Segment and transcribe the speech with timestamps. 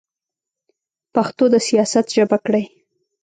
[1.13, 2.63] پښتو د سیاست ژبه کړئ.